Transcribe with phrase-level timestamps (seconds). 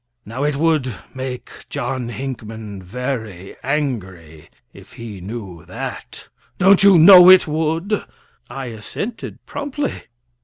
[0.25, 6.27] Now, it would make John Hinckman very angry if he knew that.
[6.57, 8.05] Don't you know it would?"
[8.49, 10.05] I assented promptly.